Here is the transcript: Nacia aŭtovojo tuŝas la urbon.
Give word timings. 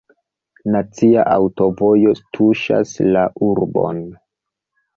Nacia 0.75 1.25
aŭtovojo 1.33 2.15
tuŝas 2.39 2.97
la 3.13 3.29
urbon. 3.53 4.05